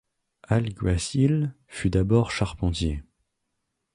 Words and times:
Alguacil 0.47 1.53
fut 1.67 1.91
d'abord 1.91 2.31
charpentier. 2.31 3.03